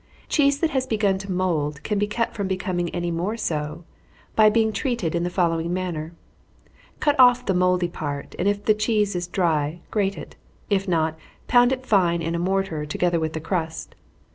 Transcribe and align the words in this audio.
_Cheese 0.27 0.57
that 0.61 0.71
has 0.71 0.87
begun 0.87 1.19
to 1.19 1.31
mould, 1.31 1.83
can 1.83 1.99
be 1.99 2.07
kept 2.07 2.33
from 2.35 2.47
becoming 2.47 2.89
any 2.89 3.11
more 3.11 3.37
so, 3.37 3.83
by 4.35 4.49
being 4.49 4.73
treated 4.73 5.13
in 5.13 5.21
the 5.23 5.29
following 5.29 5.71
manner: 5.71 6.13
Cut 6.99 7.15
off 7.19 7.45
the 7.45 7.53
mouldy 7.53 7.87
part, 7.87 8.33
and 8.39 8.47
if 8.47 8.65
the 8.65 8.73
cheese 8.73 9.15
is 9.15 9.27
dry, 9.27 9.79
grate 9.91 10.17
it 10.17 10.35
if 10.71 10.87
not, 10.87 11.19
pound 11.47 11.71
it 11.71 11.85
fine 11.85 12.23
in 12.23 12.33
a 12.33 12.39
mortar, 12.39 12.83
together 12.83 13.19
with 13.19 13.33
the 13.33 13.39
crust. 13.39 13.93